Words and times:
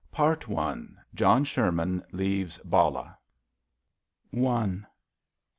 PART 0.11 0.49
I. 0.49 0.77
JOHN 1.13 1.43
SHERMAN 1.43 2.03
LEA 2.11 2.41
VES 2.45 2.57
BALLAH. 2.65 3.15
I. 4.35 4.77